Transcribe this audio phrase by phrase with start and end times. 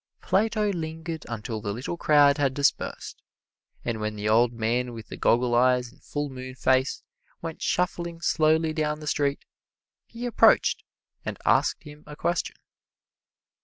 [0.19, 3.21] Plato lingered until the little crowd had dispersed,
[3.85, 7.03] and when the old man with the goggle eyes and full moon face
[7.39, 9.45] went shuffling slowly down the street,
[10.07, 10.83] he approached
[11.23, 12.55] and asked him a question.